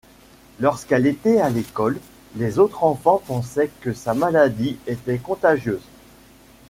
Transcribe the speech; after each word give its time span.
Lorsqu’elle 0.59 1.05
était 1.05 1.39
à 1.41 1.51
l’école, 1.51 1.99
les 2.35 2.57
autres 2.57 2.83
enfants 2.83 3.21
pensaient 3.27 3.69
que 3.81 3.93
sa 3.93 4.15
maladie 4.15 4.79
était 4.87 5.19
contagieuse. 5.19 5.85